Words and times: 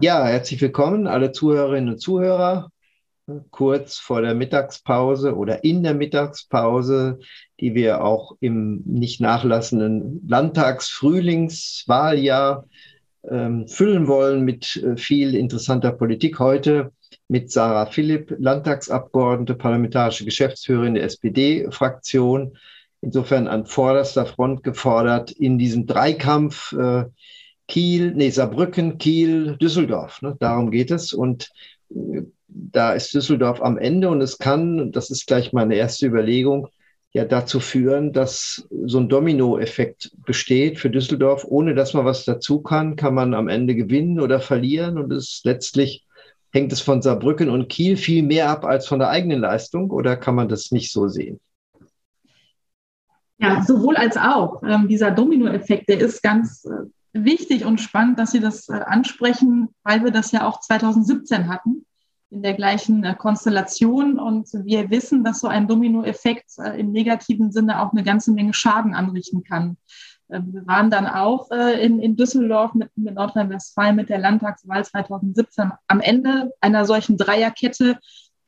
Ja, 0.00 0.24
herzlich 0.24 0.60
willkommen, 0.60 1.08
alle 1.08 1.32
Zuhörerinnen 1.32 1.94
und 1.94 1.98
Zuhörer. 1.98 2.70
Kurz 3.50 3.98
vor 3.98 4.22
der 4.22 4.36
Mittagspause 4.36 5.34
oder 5.34 5.64
in 5.64 5.82
der 5.82 5.94
Mittagspause, 5.94 7.18
die 7.58 7.74
wir 7.74 8.04
auch 8.04 8.36
im 8.38 8.84
nicht 8.86 9.20
nachlassenden 9.20 10.24
Landtagsfrühlingswahljahr 10.28 12.68
ähm, 13.28 13.66
füllen 13.66 14.06
wollen 14.06 14.44
mit 14.44 14.76
äh, 14.76 14.96
viel 14.96 15.34
interessanter 15.34 15.90
Politik. 15.90 16.38
Heute 16.38 16.92
mit 17.26 17.50
Sarah 17.50 17.86
Philipp, 17.86 18.36
Landtagsabgeordnete, 18.38 19.56
parlamentarische 19.56 20.24
Geschäftsführerin 20.24 20.94
der 20.94 21.02
SPD-Fraktion. 21.02 22.56
Insofern 23.00 23.48
an 23.48 23.66
vorderster 23.66 24.26
Front 24.26 24.62
gefordert, 24.62 25.32
in 25.32 25.58
diesem 25.58 25.88
Dreikampf 25.88 26.70
äh, 26.72 27.06
Kiel, 27.68 28.14
nee, 28.14 28.30
Saarbrücken, 28.30 28.98
Kiel, 28.98 29.56
Düsseldorf. 29.58 30.22
Ne? 30.22 30.36
Darum 30.40 30.70
geht 30.70 30.90
es. 30.90 31.12
Und 31.12 31.50
äh, 31.90 32.22
da 32.48 32.94
ist 32.94 33.14
Düsseldorf 33.14 33.62
am 33.62 33.78
Ende 33.78 34.08
und 34.08 34.20
es 34.22 34.38
kann, 34.38 34.90
das 34.90 35.10
ist 35.10 35.26
gleich 35.26 35.52
meine 35.52 35.76
erste 35.76 36.06
Überlegung, 36.06 36.68
ja 37.12 37.24
dazu 37.24 37.60
führen, 37.60 38.12
dass 38.12 38.68
so 38.84 38.98
ein 38.98 39.08
Dominoeffekt 39.08 40.12
besteht 40.24 40.78
für 40.78 40.90
Düsseldorf. 40.90 41.44
Ohne 41.46 41.74
dass 41.74 41.94
man 41.94 42.04
was 42.04 42.24
dazu 42.24 42.60
kann, 42.60 42.96
kann 42.96 43.14
man 43.14 43.34
am 43.34 43.48
Ende 43.48 43.74
gewinnen 43.74 44.20
oder 44.20 44.40
verlieren. 44.40 44.98
Und 44.98 45.12
es 45.12 45.40
letztlich 45.44 46.04
hängt 46.52 46.72
es 46.72 46.80
von 46.80 47.02
Saarbrücken 47.02 47.48
und 47.50 47.68
Kiel 47.68 47.96
viel 47.96 48.22
mehr 48.22 48.50
ab 48.50 48.64
als 48.64 48.86
von 48.86 48.98
der 48.98 49.08
eigenen 49.08 49.40
Leistung. 49.40 49.90
Oder 49.90 50.16
kann 50.16 50.34
man 50.34 50.48
das 50.48 50.70
nicht 50.70 50.92
so 50.92 51.08
sehen? 51.08 51.40
Ja, 53.38 53.62
sowohl 53.62 53.96
als 53.96 54.16
auch. 54.16 54.62
Ähm, 54.62 54.88
dieser 54.88 55.10
Dominoeffekt, 55.10 55.88
der 55.88 56.00
ist 56.00 56.22
ganz 56.22 56.64
äh, 56.64 56.88
wichtig 57.24 57.64
und 57.64 57.80
spannend, 57.80 58.18
dass 58.18 58.32
Sie 58.32 58.40
das 58.40 58.68
äh, 58.68 58.74
ansprechen, 58.74 59.68
weil 59.82 60.04
wir 60.04 60.10
das 60.10 60.32
ja 60.32 60.46
auch 60.46 60.60
2017 60.60 61.48
hatten 61.48 61.84
in 62.30 62.42
der 62.42 62.54
gleichen 62.54 63.04
äh, 63.04 63.14
Konstellation. 63.14 64.18
Und 64.18 64.48
wir 64.52 64.90
wissen, 64.90 65.24
dass 65.24 65.40
so 65.40 65.48
ein 65.48 65.68
Dominoeffekt 65.68 66.58
äh, 66.58 66.78
im 66.78 66.92
negativen 66.92 67.52
Sinne 67.52 67.82
auch 67.82 67.92
eine 67.92 68.02
ganze 68.02 68.32
Menge 68.32 68.54
Schaden 68.54 68.94
anrichten 68.94 69.44
kann. 69.44 69.76
Ähm, 70.30 70.52
wir 70.52 70.66
waren 70.66 70.90
dann 70.90 71.06
auch 71.06 71.50
in, 71.50 72.00
in 72.00 72.16
Düsseldorf 72.16 72.74
mit, 72.74 72.90
mit 72.96 73.14
Nordrhein-Westfalen 73.14 73.96
mit 73.96 74.08
der 74.08 74.18
Landtagswahl 74.18 74.84
2017 74.84 75.72
am 75.86 76.00
Ende 76.00 76.52
einer 76.60 76.84
solchen 76.84 77.16
Dreierkette. 77.16 77.98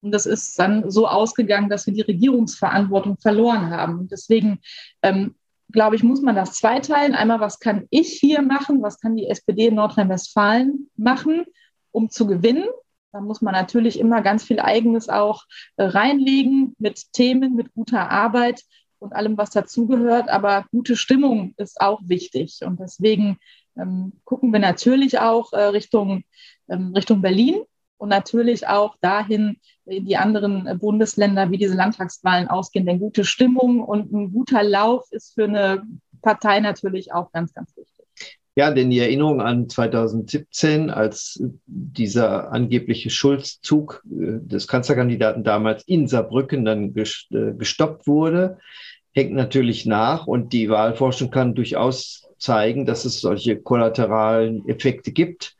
Und 0.02 0.12
das 0.12 0.26
ist 0.26 0.58
dann 0.58 0.90
so 0.90 1.06
ausgegangen, 1.06 1.68
dass 1.68 1.86
wir 1.86 1.94
die 1.94 2.00
Regierungsverantwortung 2.00 3.18
verloren 3.18 3.70
haben. 3.70 3.98
Und 3.98 4.12
deswegen 4.12 4.60
ähm, 5.02 5.34
glaube 5.72 5.96
ich, 5.96 6.02
muss 6.02 6.22
man 6.22 6.34
das 6.34 6.54
zweiteilen. 6.54 7.14
Einmal, 7.14 7.40
was 7.40 7.58
kann 7.58 7.86
ich 7.90 8.18
hier 8.20 8.42
machen? 8.42 8.82
Was 8.82 9.00
kann 9.00 9.16
die 9.16 9.26
SPD 9.26 9.66
in 9.66 9.74
Nordrhein-Westfalen 9.74 10.90
machen, 10.96 11.44
um 11.90 12.10
zu 12.10 12.26
gewinnen? 12.26 12.68
Da 13.12 13.20
muss 13.20 13.42
man 13.42 13.54
natürlich 13.54 13.98
immer 13.98 14.22
ganz 14.22 14.44
viel 14.44 14.60
Eigenes 14.60 15.08
auch 15.08 15.44
äh, 15.76 15.84
reinlegen 15.84 16.74
mit 16.78 17.12
Themen, 17.12 17.56
mit 17.56 17.72
guter 17.74 18.10
Arbeit 18.10 18.62
und 18.98 19.14
allem, 19.14 19.36
was 19.36 19.50
dazugehört. 19.50 20.28
Aber 20.28 20.66
gute 20.70 20.96
Stimmung 20.96 21.54
ist 21.56 21.80
auch 21.80 22.00
wichtig. 22.04 22.60
Und 22.64 22.78
deswegen 22.78 23.38
ähm, 23.76 24.12
gucken 24.24 24.52
wir 24.52 24.60
natürlich 24.60 25.18
auch 25.18 25.52
äh, 25.52 25.62
Richtung, 25.62 26.22
ähm, 26.68 26.92
Richtung 26.94 27.20
Berlin 27.20 27.62
und 28.00 28.08
natürlich 28.08 28.66
auch 28.66 28.96
dahin 29.02 29.58
in 29.84 30.06
die 30.06 30.16
anderen 30.16 30.78
Bundesländer, 30.78 31.50
wie 31.50 31.58
diese 31.58 31.74
Landtagswahlen 31.74 32.48
ausgehen. 32.48 32.86
Denn 32.86 32.98
gute 32.98 33.24
Stimmung 33.24 33.80
und 33.80 34.10
ein 34.10 34.32
guter 34.32 34.62
Lauf 34.62 35.04
ist 35.10 35.34
für 35.34 35.44
eine 35.44 35.82
Partei 36.22 36.60
natürlich 36.60 37.12
auch 37.12 37.30
ganz, 37.32 37.52
ganz 37.52 37.76
wichtig. 37.76 38.06
Ja, 38.56 38.70
denn 38.70 38.90
die 38.90 38.98
Erinnerung 38.98 39.42
an 39.42 39.68
2017, 39.68 40.90
als 40.90 41.42
dieser 41.66 42.50
angebliche 42.52 43.10
Schulzzug 43.10 44.02
äh, 44.06 44.40
des 44.40 44.66
Kanzlerkandidaten 44.66 45.44
damals 45.44 45.84
in 45.84 46.08
Saarbrücken 46.08 46.64
dann 46.64 46.94
äh, 46.94 47.52
gestoppt 47.52 48.06
wurde, 48.06 48.58
hängt 49.12 49.32
natürlich 49.32 49.86
nach 49.86 50.26
und 50.26 50.52
die 50.52 50.70
Wahlforschung 50.70 51.30
kann 51.30 51.54
durchaus 51.54 52.28
zeigen, 52.38 52.86
dass 52.86 53.04
es 53.04 53.20
solche 53.20 53.60
kollateralen 53.60 54.66
Effekte 54.68 55.12
gibt 55.12 55.54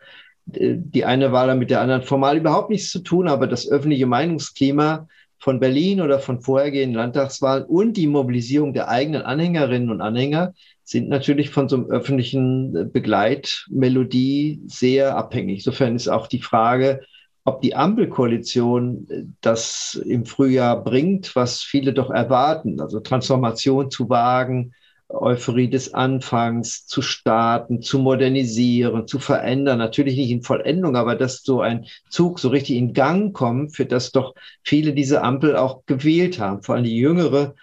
die 0.56 1.05
eine 1.05 1.33
Wahl 1.33 1.55
mit 1.56 1.71
der 1.71 1.81
anderen 1.81 2.03
formal 2.03 2.37
überhaupt 2.37 2.71
nichts 2.71 2.91
zu 2.91 3.00
tun, 3.00 3.28
aber 3.28 3.47
das 3.47 3.71
öffentliche 3.71 4.06
Meinungsklima 4.06 5.09
von 5.38 5.59
Berlin 5.59 6.00
oder 6.00 6.19
von 6.19 6.41
vorhergehenden 6.41 6.97
Landtagswahlen 6.97 7.65
und 7.65 7.97
die 7.97 8.06
Mobilisierung 8.06 8.75
der 8.75 8.88
eigenen 8.88 9.22
Anhängerinnen 9.22 9.91
und 9.91 10.00
Anhänger 10.00 10.53
sind 10.84 11.09
natürlich 11.09 11.50
von 11.50 11.69
so 11.69 11.77
einem 11.77 11.87
öffentlichen 11.87 12.91
Begleitmelodie 12.93 14.61
sehr 14.66 15.16
abhängig. 15.16 15.59
Insofern 15.59 15.97
ist 15.97 16.09
auch 16.09 16.27
die 16.27 16.43
Frage, 16.43 17.00
ob 17.44 17.62
die 17.62 17.75
Ampelkoalition 17.75 19.34
das 19.41 19.94
im 20.06 20.27
Frühjahr 20.27 20.82
bringt, 20.82 21.34
was 21.37 21.62
viele 21.62 21.93
doch 21.93 22.11
erwarten, 22.11 22.81
also 22.81 23.00
Transformation 23.00 23.91
zu 23.91 24.11
wagen, 24.11 24.75
Euphorie 25.12 25.69
des 25.69 25.93
Anfangs 25.93 26.87
zu 26.87 27.03
starten, 27.03 27.82
zu 27.82 27.98
modernisieren, 27.98 29.06
zu 29.06 29.19
verändern. 29.19 29.78
Natürlich 29.78 30.16
nicht 30.16 30.31
in 30.31 30.43
Vollendung, 30.43 30.97
aber 30.97 31.16
dass 31.16 31.43
so 31.43 31.60
ein 31.60 31.87
Zug 32.09 32.38
so 32.38 32.48
richtig 32.48 32.76
in 32.76 32.93
Gang 32.93 33.34
kommt, 33.34 33.75
für 33.75 33.87
das 33.87 34.12
doch 34.12 34.34
viele 34.62 34.93
diese 34.93 35.22
Ampel 35.22 35.56
auch 35.56 35.84
gewählt 35.87 36.38
haben, 36.38 36.62
vor 36.62 36.75
allem 36.75 36.84
die 36.84 36.97
jüngere 36.97 37.54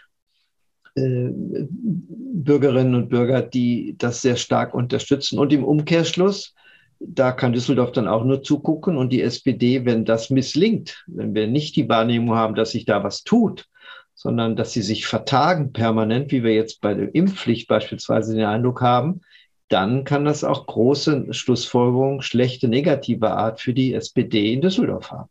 äh, 0.96 1.30
Bürgerinnen 1.32 2.96
und 2.96 3.10
Bürger, 3.10 3.42
die 3.42 3.96
das 3.98 4.22
sehr 4.22 4.36
stark 4.36 4.74
unterstützen. 4.74 5.40
Und 5.40 5.54
im 5.54 5.64
Umkehrschluss, 5.64 6.54
da 7.00 7.32
kann 7.32 7.54
Düsseldorf 7.54 7.92
dann 7.92 8.08
auch 8.08 8.24
nur 8.24 8.44
zugucken 8.44 8.98
und 8.98 9.12
die 9.12 9.22
SPD, 9.22 9.86
wenn 9.86 10.06
das 10.06 10.30
misslingt, 10.30 11.04
wenn 11.08 11.36
wir 11.36 11.48
nicht 11.48 11.76
die 11.76 11.88
Wahrnehmung 11.88 12.36
haben, 12.36 12.56
dass 12.56 12.72
sich 12.72 12.86
da 12.86 13.04
was 13.04 13.24
tut, 13.24 13.68
sondern 14.18 14.56
dass 14.56 14.74
sie 14.74 14.82
sich 14.82 15.06
vertagen 15.06 15.72
permanent, 15.72 16.32
wie 16.32 16.44
wir 16.44 16.54
jetzt 16.54 16.82
bei 16.82 16.96
der 16.96 17.14
Impfpflicht 17.14 17.68
beispielsweise 17.68 18.36
den 18.36 18.46
Eindruck 18.46 18.82
haben, 18.82 19.22
dann 19.70 20.06
kann 20.06 20.26
das 20.26 20.44
auch 20.44 20.66
große 20.66 21.34
Schlussfolgerungen, 21.34 22.24
schlechte, 22.24 22.68
negative 22.68 23.30
Art 23.30 23.62
für 23.62 23.76
die 23.76 23.94
SPD 23.94 24.54
in 24.54 24.62
Düsseldorf 24.62 25.12
haben. 25.12 25.30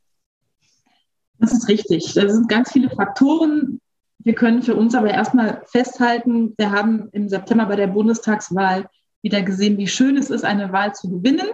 Das 1.39 1.53
ist 1.53 1.69
richtig. 1.69 2.15
Das 2.15 2.33
sind 2.33 2.49
ganz 2.49 2.73
viele 2.73 2.89
Faktoren. 2.89 3.81
Wir 4.21 4.35
können 4.35 4.63
für 4.63 4.77
uns 4.77 4.95
aber 4.95 5.11
erstmal 5.11 5.63
festhalten, 5.67 6.55
wir 6.57 6.71
haben 6.71 7.09
im 7.11 7.29
September 7.29 7.67
bei 7.67 7.77
der 7.77 7.89
Bundestagswahl 7.89 8.89
wieder 9.21 9.43
gesehen, 9.43 9.79
wie 9.79 9.89
schön 9.89 10.17
es 10.17 10.31
ist, 10.31 10.45
eine 10.45 10.73
Wahl 10.73 10.95
zu 10.95 11.11
gewinnen 11.11 11.49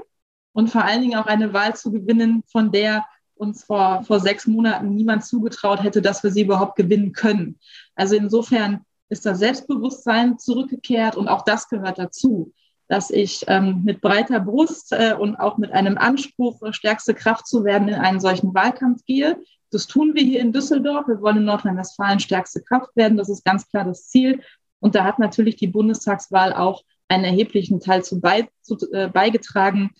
und 0.52 0.68
vor 0.68 0.84
allen 0.84 1.00
Dingen 1.00 1.18
auch 1.18 1.26
eine 1.26 1.54
Wahl 1.54 1.74
zu 1.76 1.90
gewinnen, 1.90 2.42
von 2.46 2.72
der 2.72 3.04
uns 3.42 3.64
vor, 3.64 4.04
vor 4.04 4.20
sechs 4.20 4.46
Monaten 4.46 4.94
niemand 4.94 5.24
zugetraut 5.24 5.82
hätte, 5.82 6.00
dass 6.00 6.22
wir 6.22 6.30
sie 6.30 6.42
überhaupt 6.42 6.76
gewinnen 6.76 7.12
können. 7.12 7.58
Also 7.96 8.14
insofern 8.14 8.84
ist 9.08 9.26
das 9.26 9.40
Selbstbewusstsein 9.40 10.38
zurückgekehrt 10.38 11.16
und 11.16 11.28
auch 11.28 11.44
das 11.44 11.68
gehört 11.68 11.98
dazu, 11.98 12.52
dass 12.88 13.10
ich 13.10 13.44
ähm, 13.48 13.82
mit 13.84 14.00
breiter 14.00 14.40
Brust 14.40 14.92
äh, 14.92 15.14
und 15.18 15.36
auch 15.36 15.58
mit 15.58 15.72
einem 15.72 15.98
Anspruch, 15.98 16.60
stärkste 16.70 17.14
Kraft 17.14 17.46
zu 17.46 17.64
werden, 17.64 17.88
in 17.88 17.94
einen 17.94 18.20
solchen 18.20 18.54
Wahlkampf 18.54 19.04
gehe. 19.04 19.38
Das 19.70 19.86
tun 19.86 20.12
wir 20.14 20.22
hier 20.22 20.40
in 20.40 20.52
Düsseldorf. 20.52 21.08
Wir 21.08 21.20
wollen 21.20 21.38
in 21.38 21.44
Nordrhein-Westfalen 21.44 22.20
stärkste 22.20 22.62
Kraft 22.62 22.94
werden. 22.94 23.16
Das 23.16 23.28
ist 23.28 23.44
ganz 23.44 23.66
klar 23.68 23.84
das 23.84 24.08
Ziel. 24.08 24.42
Und 24.80 24.94
da 24.94 25.04
hat 25.04 25.18
natürlich 25.18 25.56
die 25.56 25.68
Bundestagswahl 25.68 26.52
auch 26.52 26.82
einen 27.08 27.24
erheblichen 27.24 27.80
Teil 27.80 28.04
zu, 28.04 28.20
bei, 28.20 28.48
zu 28.62 28.76
äh, 28.92 29.08
beigetragen, 29.08 29.90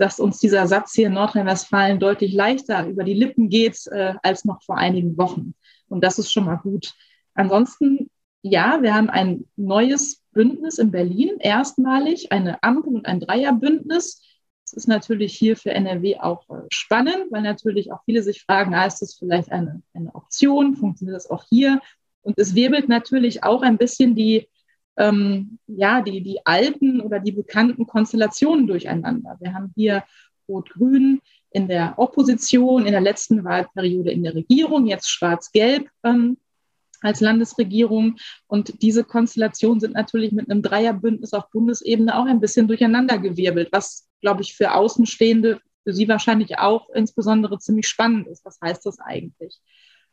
dass 0.00 0.18
uns 0.18 0.38
dieser 0.38 0.66
Satz 0.66 0.94
hier 0.94 1.08
in 1.08 1.12
Nordrhein-Westfalen 1.12 2.00
deutlich 2.00 2.32
leichter 2.32 2.86
über 2.86 3.04
die 3.04 3.14
Lippen 3.14 3.50
geht 3.50 3.86
äh, 3.88 4.14
als 4.22 4.46
noch 4.46 4.62
vor 4.62 4.78
einigen 4.78 5.18
Wochen. 5.18 5.54
Und 5.88 6.02
das 6.02 6.18
ist 6.18 6.32
schon 6.32 6.46
mal 6.46 6.56
gut. 6.56 6.94
Ansonsten, 7.34 8.10
ja, 8.40 8.78
wir 8.80 8.94
haben 8.94 9.10
ein 9.10 9.44
neues 9.56 10.22
Bündnis 10.32 10.78
in 10.78 10.90
Berlin, 10.90 11.36
erstmalig 11.38 12.32
eine 12.32 12.62
Ampel- 12.62 12.94
und 12.94 13.06
ein 13.06 13.20
Dreierbündnis. 13.20 14.22
Das 14.64 14.72
ist 14.72 14.88
natürlich 14.88 15.36
hier 15.36 15.56
für 15.56 15.72
NRW 15.72 16.18
auch 16.18 16.48
äh, 16.48 16.62
spannend, 16.72 17.26
weil 17.30 17.42
natürlich 17.42 17.92
auch 17.92 18.02
viele 18.06 18.22
sich 18.22 18.42
fragen, 18.42 18.74
ah, 18.74 18.86
ist 18.86 19.02
das 19.02 19.14
vielleicht 19.14 19.52
eine, 19.52 19.82
eine 19.92 20.14
Option? 20.14 20.76
Funktioniert 20.76 21.16
das 21.16 21.28
auch 21.28 21.44
hier? 21.50 21.80
Und 22.22 22.38
es 22.38 22.54
wirbelt 22.54 22.88
natürlich 22.88 23.44
auch 23.44 23.60
ein 23.60 23.76
bisschen 23.76 24.14
die 24.14 24.48
ähm, 24.96 25.58
ja, 25.66 26.02
die, 26.02 26.22
die 26.22 26.40
alten 26.44 27.00
oder 27.00 27.20
die 27.20 27.32
bekannten 27.32 27.86
Konstellationen 27.86 28.66
durcheinander. 28.66 29.36
Wir 29.40 29.54
haben 29.54 29.72
hier 29.74 30.04
Rot-Grün 30.48 31.20
in 31.50 31.68
der 31.68 31.94
Opposition, 31.96 32.86
in 32.86 32.92
der 32.92 33.00
letzten 33.00 33.44
Wahlperiode 33.44 34.10
in 34.10 34.22
der 34.22 34.34
Regierung, 34.34 34.86
jetzt 34.86 35.08
Schwarz-Gelb 35.08 35.88
ähm, 36.04 36.36
als 37.00 37.20
Landesregierung. 37.20 38.16
Und 38.46 38.82
diese 38.82 39.04
Konstellationen 39.04 39.80
sind 39.80 39.94
natürlich 39.94 40.32
mit 40.32 40.50
einem 40.50 40.62
Dreierbündnis 40.62 41.32
auf 41.32 41.50
Bundesebene 41.50 42.16
auch 42.16 42.26
ein 42.26 42.40
bisschen 42.40 42.68
durcheinandergewirbelt, 42.68 43.70
was, 43.72 44.08
glaube 44.20 44.42
ich, 44.42 44.54
für 44.54 44.74
Außenstehende, 44.74 45.60
für 45.82 45.92
Sie 45.92 46.08
wahrscheinlich 46.08 46.58
auch 46.58 46.90
insbesondere 46.90 47.58
ziemlich 47.58 47.88
spannend 47.88 48.28
ist. 48.28 48.44
Was 48.44 48.60
heißt 48.60 48.84
das 48.86 48.98
eigentlich? 49.00 49.58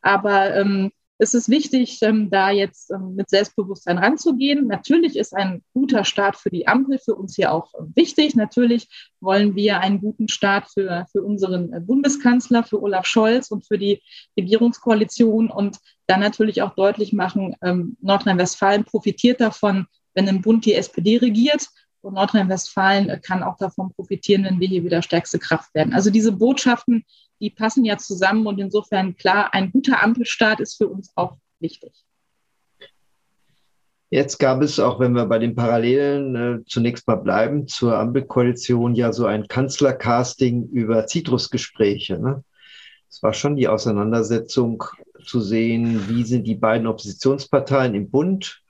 Aber 0.01 0.55
ähm, 0.55 0.91
es 1.19 1.33
ist 1.33 1.49
wichtig, 1.49 1.99
ähm, 2.01 2.29
da 2.29 2.51
jetzt 2.51 2.91
ähm, 2.91 3.15
mit 3.15 3.29
Selbstbewusstsein 3.29 3.97
ranzugehen. 3.97 4.67
Natürlich 4.67 5.15
ist 5.15 5.35
ein 5.35 5.63
guter 5.73 6.03
Start 6.03 6.35
für 6.35 6.49
die 6.49 6.67
Ampel 6.67 6.99
für 6.99 7.15
uns 7.15 7.35
hier 7.35 7.51
auch 7.51 7.73
ähm, 7.79 7.91
wichtig. 7.95 8.35
Natürlich 8.35 8.87
wollen 9.19 9.55
wir 9.55 9.79
einen 9.79 9.99
guten 9.99 10.27
Start 10.27 10.69
für, 10.71 11.05
für 11.11 11.23
unseren 11.23 11.73
äh, 11.73 11.79
Bundeskanzler, 11.79 12.63
für 12.63 12.81
Olaf 12.81 13.05
Scholz 13.05 13.49
und 13.49 13.65
für 13.65 13.77
die 13.77 14.01
Regierungskoalition 14.37 15.49
und 15.49 15.77
dann 16.05 16.19
natürlich 16.19 16.61
auch 16.61 16.73
deutlich 16.75 17.11
machen, 17.11 17.53
Nordrhein-Westfalen 17.99 18.85
profitiert 18.85 19.41
davon, 19.41 19.87
wenn 20.13 20.25
im 20.27 20.41
Bund 20.41 20.65
die 20.65 20.73
SPD 20.73 21.17
regiert. 21.17 21.67
Und 22.01 22.13
Nordrhein-Westfalen 22.13 23.09
äh, 23.09 23.19
kann 23.19 23.43
auch 23.43 23.57
davon 23.57 23.91
profitieren, 23.93 24.43
wenn 24.45 24.59
wir 24.59 24.67
hier 24.67 24.83
wieder 24.83 25.01
stärkste 25.01 25.39
Kraft 25.39 25.73
werden. 25.73 25.93
Also 25.93 26.09
diese 26.09 26.31
Botschaften, 26.31 27.05
die 27.39 27.49
passen 27.49 27.85
ja 27.85 27.97
zusammen 27.97 28.47
und 28.47 28.59
insofern 28.59 29.15
klar, 29.15 29.53
ein 29.53 29.71
guter 29.71 30.03
Ampelstart 30.03 30.59
ist 30.59 30.77
für 30.77 30.87
uns 30.87 31.11
auch 31.15 31.37
wichtig. 31.59 31.91
Jetzt 34.09 34.37
gab 34.37 34.61
es, 34.61 34.79
auch 34.79 35.01
wenn 35.01 35.11
wir 35.13 35.25
bei 35.25 35.37
den 35.37 35.53
Parallelen 35.53 36.35
äh, 36.35 36.65
zunächst 36.65 37.07
mal 37.07 37.15
bleiben, 37.15 37.67
zur 37.67 37.97
Ampelkoalition 37.97 38.95
ja 38.95 39.11
so 39.11 39.25
ein 39.25 39.49
Kanzlercasting 39.49 40.69
über 40.69 41.07
Zitrusgespräche. 41.07 42.17
Ne? 42.17 42.43
Es 43.09 43.21
war 43.21 43.33
schon 43.33 43.57
die 43.57 43.67
Auseinandersetzung 43.67 44.83
zu 45.25 45.41
sehen, 45.41 46.07
wie 46.07 46.23
sind 46.23 46.45
die 46.47 46.55
beiden 46.55 46.87
Oppositionsparteien 46.87 47.95
im 47.95 48.09
Bund, 48.09 48.61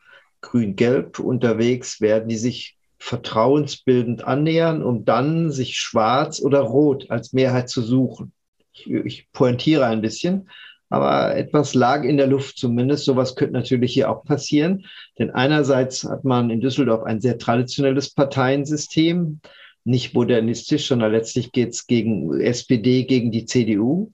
Grün-Gelb, 0.42 1.20
unterwegs, 1.20 2.02
werden 2.02 2.30
die 2.30 2.38
sich 2.38 2.77
vertrauensbildend 3.00 4.24
annähern, 4.24 4.84
um 4.84 5.06
dann 5.06 5.52
sich 5.52 5.78
schwarz 5.78 6.42
oder 6.42 6.62
rot 6.62 7.10
als 7.10 7.34
Mehrheit 7.34 7.70
zu 7.70 7.82
suchen. 7.82 8.34
Ich, 8.74 8.90
ich 8.90 9.32
pointiere 9.32 9.86
ein 9.86 10.02
bisschen, 10.02 10.50
aber 10.90 11.36
etwas 11.36 11.74
lag 11.74 12.04
in 12.04 12.18
der 12.18 12.28
Luft 12.28 12.58
zumindest. 12.58 13.06
Sowas 13.06 13.36
könnte 13.36 13.54
natürlich 13.54 13.94
hier 13.94 14.10
auch 14.10 14.24
passieren. 14.24 14.86
Denn 15.20 15.32
einerseits 15.32 16.04
hat 16.04 16.24
man 16.24 16.50
in 16.50 16.62
Düsseldorf 16.62 17.04
ein 17.04 17.22
sehr 17.22 17.38
traditionelles 17.38 18.14
Parteiensystem, 18.14 19.40
nicht 19.84 20.14
modernistisch, 20.14 20.88
sondern 20.88 21.12
letztlich 21.12 21.52
geht 21.52 21.70
es 21.70 21.88
gegen 21.88 22.40
SPD, 22.42 23.04
gegen 23.06 23.32
die 23.32 23.46
CDU. 23.46 24.12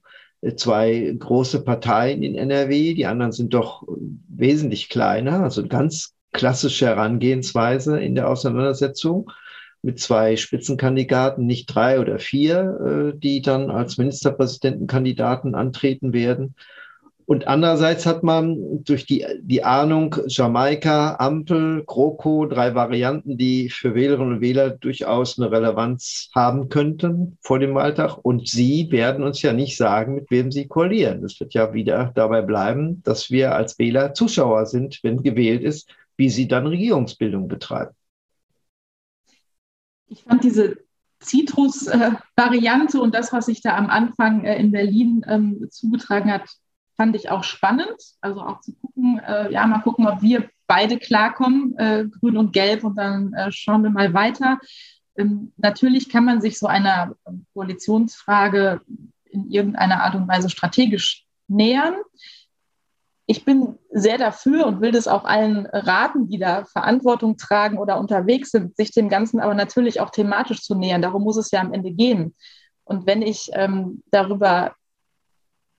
Zwei 0.56 1.14
große 1.18 1.64
Parteien 1.64 2.22
in 2.22 2.34
NRW, 2.34 2.94
die 2.94 3.06
anderen 3.06 3.32
sind 3.32 3.54
doch 3.54 3.82
wesentlich 4.28 4.88
kleiner, 4.88 5.42
also 5.42 5.66
ganz 5.66 6.13
klassische 6.34 6.86
Herangehensweise 6.86 7.98
in 7.98 8.14
der 8.14 8.28
Auseinandersetzung 8.28 9.30
mit 9.80 10.00
zwei 10.00 10.36
Spitzenkandidaten, 10.36 11.46
nicht 11.46 11.66
drei 11.66 12.00
oder 12.00 12.18
vier, 12.18 13.12
äh, 13.14 13.18
die 13.18 13.40
dann 13.40 13.70
als 13.70 13.96
Ministerpräsidentenkandidaten 13.96 15.54
antreten 15.54 16.12
werden. 16.12 16.54
Und 17.26 17.46
andererseits 17.48 18.04
hat 18.04 18.22
man 18.22 18.84
durch 18.84 19.06
die, 19.06 19.24
die 19.40 19.64
Ahnung 19.64 20.14
Jamaika, 20.26 21.16
Ampel, 21.18 21.82
GroKo, 21.86 22.44
drei 22.44 22.74
Varianten, 22.74 23.38
die 23.38 23.70
für 23.70 23.94
Wählerinnen 23.94 24.34
und 24.34 24.40
Wähler 24.42 24.70
durchaus 24.70 25.38
eine 25.38 25.50
Relevanz 25.50 26.28
haben 26.34 26.68
könnten 26.68 27.38
vor 27.40 27.58
dem 27.58 27.74
Wahltag. 27.74 28.18
Und 28.22 28.46
sie 28.48 28.90
werden 28.90 29.24
uns 29.24 29.40
ja 29.40 29.54
nicht 29.54 29.78
sagen, 29.78 30.16
mit 30.16 30.30
wem 30.30 30.52
sie 30.52 30.66
koalieren. 30.66 31.24
Es 31.24 31.40
wird 31.40 31.54
ja 31.54 31.72
wieder 31.72 32.12
dabei 32.14 32.42
bleiben, 32.42 33.02
dass 33.04 33.30
wir 33.30 33.54
als 33.54 33.78
Wähler 33.78 34.12
Zuschauer 34.12 34.66
sind, 34.66 35.00
wenn 35.02 35.22
gewählt 35.22 35.62
ist, 35.62 35.88
wie 36.16 36.30
sie 36.30 36.48
dann 36.48 36.66
Regierungsbildung 36.66 37.48
betreiben. 37.48 37.94
Ich 40.06 40.22
fand 40.24 40.44
diese 40.44 40.78
Citrus-Variante 41.22 43.00
und 43.00 43.14
das, 43.14 43.32
was 43.32 43.46
sich 43.46 43.62
da 43.62 43.76
am 43.76 43.88
Anfang 43.88 44.44
äh, 44.44 44.58
in 44.58 44.72
Berlin 44.72 45.24
ähm, 45.26 45.66
zugetragen 45.70 46.30
hat, 46.30 46.48
fand 46.96 47.16
ich 47.16 47.30
auch 47.30 47.44
spannend. 47.44 47.96
Also 48.20 48.40
auch 48.40 48.60
zu 48.60 48.74
gucken, 48.74 49.20
äh, 49.26 49.50
ja, 49.52 49.66
mal 49.66 49.80
gucken, 49.80 50.06
ob 50.06 50.22
wir 50.22 50.48
beide 50.66 50.98
klarkommen, 50.98 51.76
äh, 51.78 52.06
grün 52.06 52.36
und 52.36 52.52
gelb, 52.52 52.84
und 52.84 52.96
dann 52.96 53.34
schauen 53.50 53.82
wir 53.82 53.90
mal 53.90 54.14
weiter. 54.14 54.58
Ähm, 55.16 55.52
natürlich 55.56 56.08
kann 56.08 56.24
man 56.24 56.40
sich 56.40 56.58
so 56.58 56.66
einer 56.66 57.14
Koalitionsfrage 57.52 58.80
in 59.24 59.50
irgendeiner 59.50 60.02
Art 60.02 60.14
und 60.14 60.28
Weise 60.28 60.48
strategisch 60.48 61.26
nähern 61.48 61.94
ich 63.26 63.44
bin 63.44 63.78
sehr 63.90 64.18
dafür 64.18 64.66
und 64.66 64.80
will 64.80 64.92
das 64.92 65.08
auch 65.08 65.24
allen 65.24 65.66
raten, 65.66 66.28
die 66.28 66.38
da 66.38 66.64
Verantwortung 66.64 67.36
tragen 67.36 67.78
oder 67.78 67.98
unterwegs 67.98 68.50
sind, 68.50 68.76
sich 68.76 68.92
dem 68.92 69.08
Ganzen 69.08 69.40
aber 69.40 69.54
natürlich 69.54 70.00
auch 70.00 70.10
thematisch 70.10 70.62
zu 70.62 70.74
nähern. 70.74 71.02
Darum 71.02 71.22
muss 71.22 71.38
es 71.38 71.50
ja 71.50 71.60
am 71.60 71.72
Ende 71.72 71.90
gehen. 71.90 72.34
Und 72.84 73.06
wenn 73.06 73.22
ich 73.22 73.50
ähm, 73.54 74.02
darüber 74.10 74.74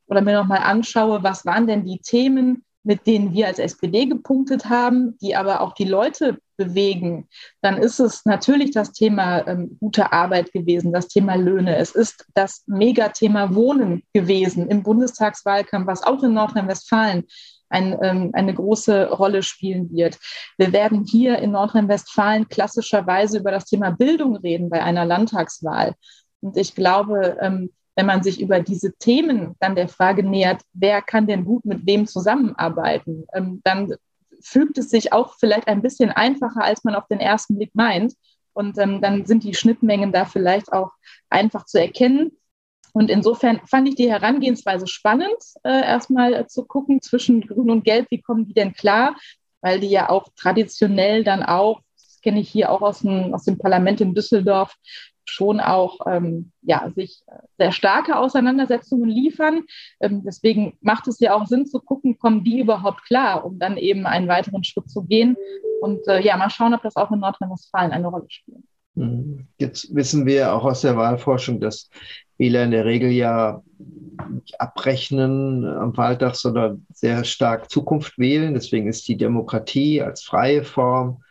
oder 0.07 0.21
mir 0.21 0.33
nochmal 0.33 0.59
anschaue, 0.59 1.21
was 1.23 1.45
waren 1.45 1.67
denn 1.67 1.85
die 1.85 1.99
Themen, 1.99 2.63
mit 2.83 3.05
denen 3.05 3.33
wir 3.33 3.47
als 3.47 3.59
SPD 3.59 4.05
gepunktet 4.05 4.69
haben, 4.69 5.17
die 5.19 5.35
aber 5.35 5.61
auch 5.61 5.73
die 5.73 5.85
Leute 5.85 6.39
bewegen, 6.57 7.27
dann 7.61 7.77
ist 7.77 7.99
es 7.99 8.25
natürlich 8.25 8.71
das 8.71 8.91
Thema 8.91 9.47
ähm, 9.47 9.77
gute 9.79 10.11
Arbeit 10.11 10.51
gewesen, 10.51 10.93
das 10.93 11.07
Thema 11.07 11.35
Löhne. 11.35 11.77
Es 11.77 11.91
ist 11.91 12.25
das 12.33 12.63
Megathema 12.67 13.53
Wohnen 13.53 14.03
gewesen 14.13 14.67
im 14.67 14.83
Bundestagswahlkampf, 14.83 15.87
was 15.87 16.03
auch 16.03 16.23
in 16.23 16.33
Nordrhein-Westfalen 16.33 17.25
ein, 17.69 17.97
ähm, 18.01 18.31
eine 18.33 18.53
große 18.53 19.09
Rolle 19.09 19.43
spielen 19.43 19.91
wird. 19.91 20.17
Wir 20.57 20.71
werden 20.71 21.03
hier 21.03 21.39
in 21.39 21.51
Nordrhein-Westfalen 21.51 22.47
klassischerweise 22.47 23.39
über 23.39 23.51
das 23.51 23.65
Thema 23.65 23.91
Bildung 23.91 24.35
reden 24.37 24.69
bei 24.69 24.83
einer 24.83 25.05
Landtagswahl. 25.05 25.95
Und 26.41 26.57
ich 26.57 26.75
glaube, 26.75 27.37
ähm, 27.41 27.71
wenn 27.95 28.05
man 28.05 28.23
sich 28.23 28.41
über 28.41 28.59
diese 28.59 28.93
Themen 28.97 29.55
dann 29.59 29.75
der 29.75 29.87
Frage 29.87 30.21
nähert, 30.21 30.61
wer 30.73 31.01
kann 31.01 31.27
denn 31.27 31.45
gut 31.45 31.65
mit 31.65 31.85
wem 31.85 32.07
zusammenarbeiten, 32.07 33.25
ähm, 33.33 33.61
dann 33.63 33.93
fügt 34.45 34.77
es 34.77 34.89
sich 34.89 35.11
auch 35.11 35.33
vielleicht 35.39 35.67
ein 35.67 35.81
bisschen 35.81 36.11
einfacher, 36.11 36.63
als 36.63 36.83
man 36.83 36.95
auf 36.95 37.07
den 37.07 37.19
ersten 37.19 37.55
Blick 37.55 37.73
meint. 37.73 38.13
Und 38.53 38.77
ähm, 38.77 39.01
dann 39.01 39.25
sind 39.25 39.43
die 39.43 39.55
Schnittmengen 39.55 40.11
da 40.11 40.25
vielleicht 40.25 40.71
auch 40.71 40.91
einfach 41.29 41.65
zu 41.65 41.79
erkennen. 41.81 42.31
Und 42.93 43.09
insofern 43.09 43.59
fand 43.65 43.89
ich 43.89 43.95
die 43.95 44.09
Herangehensweise 44.09 44.87
spannend, 44.87 45.35
äh, 45.63 45.83
erstmal 45.83 46.33
äh, 46.33 46.47
zu 46.47 46.63
gucken 46.63 47.01
zwischen 47.01 47.41
Grün 47.41 47.71
und 47.71 47.83
Gelb, 47.83 48.05
wie 48.11 48.21
kommen 48.21 48.45
die 48.45 48.53
denn 48.53 48.73
klar, 48.73 49.15
weil 49.61 49.79
die 49.79 49.89
ja 49.89 50.09
auch 50.09 50.29
traditionell 50.37 51.23
dann 51.23 51.43
auch, 51.43 51.81
das 51.95 52.21
kenne 52.21 52.39
ich 52.39 52.49
hier 52.49 52.71
auch 52.71 52.81
aus 52.81 52.99
dem, 52.99 53.33
aus 53.33 53.43
dem 53.43 53.57
Parlament 53.57 53.99
in 53.99 54.13
Düsseldorf, 54.13 54.75
schon 55.25 55.59
auch 55.59 55.99
ähm, 56.07 56.51
ja, 56.61 56.89
sich 56.95 57.23
äh, 57.27 57.37
sehr 57.57 57.71
starke 57.71 58.17
Auseinandersetzungen 58.17 59.09
liefern. 59.09 59.63
Ähm, 59.99 60.23
deswegen 60.23 60.77
macht 60.81 61.07
es 61.07 61.19
ja 61.19 61.33
auch 61.33 61.47
Sinn 61.47 61.65
zu 61.65 61.79
gucken, 61.79 62.17
kommen 62.17 62.43
die 62.43 62.59
überhaupt 62.59 63.03
klar, 63.05 63.45
um 63.45 63.59
dann 63.59 63.77
eben 63.77 64.05
einen 64.05 64.27
weiteren 64.27 64.63
Schritt 64.63 64.89
zu 64.89 65.03
gehen. 65.03 65.35
Und 65.81 66.07
äh, 66.07 66.21
ja, 66.21 66.37
mal 66.37 66.49
schauen, 66.49 66.73
ob 66.73 66.81
das 66.83 66.95
auch 66.95 67.11
in 67.11 67.19
Nordrhein-Westfalen 67.19 67.91
eine 67.91 68.07
Rolle 68.07 68.25
spielt. 68.29 68.63
Mhm. 68.95 69.47
Jetzt 69.57 69.93
wissen 69.93 70.25
wir 70.25 70.53
auch 70.53 70.63
aus 70.63 70.81
der 70.81 70.97
Wahlforschung, 70.97 71.59
dass 71.59 71.89
Wähler 72.37 72.63
in 72.63 72.71
der 72.71 72.85
Regel 72.85 73.11
ja 73.11 73.61
nicht 74.29 74.59
abrechnen 74.59 75.65
am 75.65 75.95
Wahltag, 75.95 76.35
sondern 76.35 76.85
sehr 76.93 77.23
stark 77.23 77.69
Zukunft 77.69 78.17
wählen. 78.17 78.53
Deswegen 78.53 78.87
ist 78.87 79.07
die 79.07 79.17
Demokratie 79.17 80.01
als 80.01 80.23
freie 80.23 80.63
Form 80.63 81.21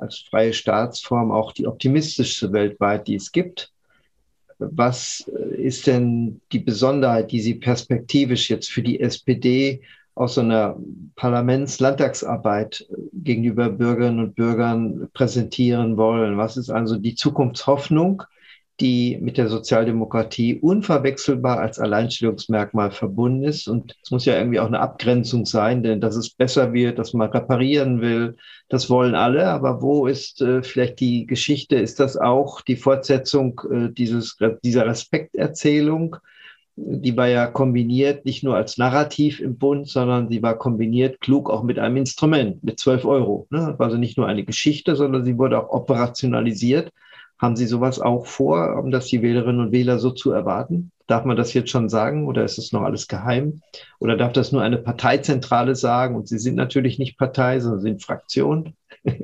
als 0.00 0.18
freie 0.18 0.52
Staatsform 0.52 1.30
auch 1.30 1.52
die 1.52 1.66
optimistischste 1.66 2.52
weltweit, 2.52 3.06
die 3.08 3.16
es 3.16 3.32
gibt. 3.32 3.72
Was 4.58 5.20
ist 5.56 5.86
denn 5.86 6.40
die 6.52 6.58
Besonderheit, 6.58 7.30
die 7.30 7.40
Sie 7.40 7.54
perspektivisch 7.54 8.50
jetzt 8.50 8.70
für 8.70 8.82
die 8.82 9.00
SPD 9.00 9.82
aus 10.14 10.34
so 10.34 10.40
einer 10.40 10.76
Parlaments-Landtagsarbeit 11.14 12.88
gegenüber 13.12 13.70
Bürgerinnen 13.70 14.18
und 14.18 14.34
Bürgern 14.34 15.08
präsentieren 15.12 15.96
wollen? 15.96 16.38
Was 16.38 16.56
ist 16.56 16.70
also 16.70 16.96
die 16.96 17.14
Zukunftshoffnung? 17.14 18.24
Die 18.80 19.18
mit 19.20 19.38
der 19.38 19.48
Sozialdemokratie 19.48 20.54
unverwechselbar 20.60 21.58
als 21.58 21.80
Alleinstellungsmerkmal 21.80 22.92
verbunden 22.92 23.42
ist. 23.42 23.66
Und 23.66 23.96
es 24.02 24.10
muss 24.12 24.24
ja 24.24 24.38
irgendwie 24.38 24.60
auch 24.60 24.68
eine 24.68 24.78
Abgrenzung 24.78 25.46
sein, 25.46 25.82
denn 25.82 26.00
dass 26.00 26.14
es 26.14 26.30
besser 26.30 26.72
wird, 26.72 26.98
dass 26.98 27.12
man 27.12 27.30
reparieren 27.30 28.00
will, 28.00 28.36
das 28.68 28.88
wollen 28.88 29.16
alle. 29.16 29.48
Aber 29.48 29.82
wo 29.82 30.06
ist 30.06 30.40
äh, 30.42 30.62
vielleicht 30.62 31.00
die 31.00 31.26
Geschichte? 31.26 31.74
Ist 31.74 31.98
das 31.98 32.16
auch 32.16 32.60
die 32.60 32.76
Fortsetzung 32.76 33.60
äh, 33.70 33.88
dieses, 33.90 34.36
dieser 34.62 34.86
Respekterzählung? 34.86 36.16
Die 36.76 37.16
war 37.16 37.26
ja 37.26 37.48
kombiniert 37.48 38.24
nicht 38.24 38.44
nur 38.44 38.54
als 38.54 38.78
Narrativ 38.78 39.40
im 39.40 39.58
Bund, 39.58 39.88
sondern 39.88 40.28
sie 40.28 40.40
war 40.44 40.56
kombiniert 40.56 41.20
klug 41.20 41.50
auch 41.50 41.64
mit 41.64 41.80
einem 41.80 41.96
Instrument, 41.96 42.62
mit 42.62 42.78
12 42.78 43.04
Euro. 43.04 43.48
Ne? 43.50 43.74
Also 43.80 43.96
nicht 43.96 44.16
nur 44.16 44.28
eine 44.28 44.44
Geschichte, 44.44 44.94
sondern 44.94 45.24
sie 45.24 45.36
wurde 45.36 45.60
auch 45.60 45.70
operationalisiert 45.70 46.92
haben 47.38 47.56
Sie 47.56 47.66
sowas 47.66 48.00
auch 48.00 48.26
vor, 48.26 48.76
um 48.82 48.90
das 48.90 49.06
die 49.06 49.22
Wählerinnen 49.22 49.60
und 49.60 49.72
Wähler 49.72 49.98
so 49.98 50.10
zu 50.10 50.32
erwarten? 50.32 50.90
Darf 51.06 51.24
man 51.24 51.36
das 51.36 51.54
jetzt 51.54 51.70
schon 51.70 51.88
sagen 51.88 52.26
oder 52.26 52.44
ist 52.44 52.58
es 52.58 52.72
noch 52.72 52.82
alles 52.82 53.08
geheim? 53.08 53.62
Oder 53.98 54.16
darf 54.16 54.32
das 54.32 54.52
nur 54.52 54.62
eine 54.62 54.78
Parteizentrale 54.78 55.74
sagen? 55.74 56.16
Und 56.16 56.28
Sie 56.28 56.38
sind 56.38 56.56
natürlich 56.56 56.98
nicht 56.98 57.16
Partei, 57.16 57.60
sondern 57.60 57.80
sind 57.80 58.02
Fraktion. 58.02 58.74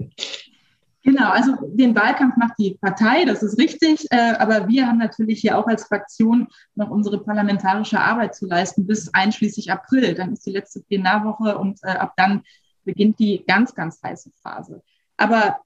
Genau, 1.06 1.28
also 1.28 1.54
den 1.74 1.94
Wahlkampf 1.94 2.34
macht 2.38 2.54
die 2.58 2.78
Partei, 2.80 3.26
das 3.26 3.42
ist 3.42 3.58
richtig. 3.58 4.06
Äh, 4.10 4.36
aber 4.38 4.68
wir 4.68 4.86
haben 4.86 4.96
natürlich 4.96 5.42
hier 5.42 5.58
auch 5.58 5.66
als 5.66 5.84
Fraktion 5.84 6.48
noch 6.76 6.88
unsere 6.88 7.22
parlamentarische 7.22 8.00
Arbeit 8.00 8.34
zu 8.34 8.46
leisten 8.46 8.86
bis 8.86 9.12
einschließlich 9.12 9.70
April. 9.70 10.14
Dann 10.14 10.32
ist 10.32 10.46
die 10.46 10.52
letzte 10.52 10.80
Plenarwoche 10.80 11.58
und 11.58 11.78
äh, 11.82 11.88
ab 11.88 12.14
dann 12.16 12.42
beginnt 12.84 13.18
die 13.18 13.44
ganz, 13.46 13.74
ganz 13.74 14.02
heiße 14.02 14.30
Phase. 14.42 14.82
Aber 15.18 15.58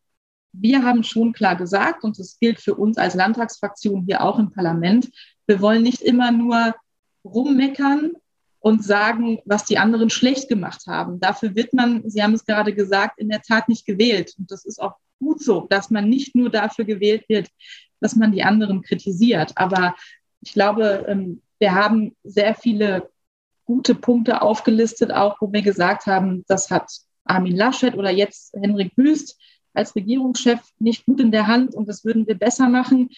wir 0.52 0.82
haben 0.82 1.02
schon 1.04 1.32
klar 1.32 1.56
gesagt, 1.56 2.04
und 2.04 2.18
das 2.18 2.38
gilt 2.38 2.60
für 2.60 2.74
uns 2.74 2.98
als 2.98 3.14
Landtagsfraktion 3.14 4.04
hier 4.06 4.22
auch 4.22 4.38
im 4.38 4.50
Parlament, 4.50 5.10
wir 5.46 5.60
wollen 5.60 5.82
nicht 5.82 6.02
immer 6.02 6.30
nur 6.30 6.74
rummeckern 7.24 8.12
und 8.60 8.84
sagen, 8.84 9.38
was 9.44 9.64
die 9.64 9.78
anderen 9.78 10.10
schlecht 10.10 10.48
gemacht 10.48 10.86
haben. 10.86 11.20
Dafür 11.20 11.54
wird 11.54 11.72
man, 11.72 12.08
Sie 12.08 12.22
haben 12.22 12.34
es 12.34 12.44
gerade 12.44 12.74
gesagt, 12.74 13.18
in 13.18 13.28
der 13.28 13.42
Tat 13.42 13.68
nicht 13.68 13.86
gewählt. 13.86 14.34
Und 14.38 14.50
das 14.50 14.64
ist 14.64 14.80
auch 14.80 14.96
gut 15.20 15.42
so, 15.42 15.66
dass 15.70 15.90
man 15.90 16.08
nicht 16.08 16.34
nur 16.34 16.50
dafür 16.50 16.84
gewählt 16.84 17.28
wird, 17.28 17.48
dass 18.00 18.16
man 18.16 18.32
die 18.32 18.42
anderen 18.42 18.82
kritisiert. 18.82 19.52
Aber 19.56 19.94
ich 20.40 20.52
glaube, 20.52 21.04
ähm, 21.08 21.42
wir 21.58 21.74
haben 21.74 22.14
sehr 22.24 22.54
viele 22.54 23.10
gute 23.64 23.94
Punkte 23.94 24.42
aufgelistet, 24.42 25.12
auch 25.12 25.36
wo 25.40 25.52
wir 25.52 25.62
gesagt 25.62 26.06
haben, 26.06 26.44
das 26.48 26.70
hat 26.70 26.90
Armin 27.24 27.56
Laschet 27.56 27.94
oder 27.94 28.10
jetzt 28.10 28.54
Henrik 28.54 28.92
Wüst 28.96 29.38
als 29.78 29.94
Regierungschef 29.94 30.60
nicht 30.78 31.06
gut 31.06 31.20
in 31.20 31.30
der 31.30 31.46
Hand 31.46 31.74
und 31.74 31.88
das 31.88 32.04
würden 32.04 32.26
wir 32.26 32.38
besser 32.38 32.68
machen. 32.68 33.10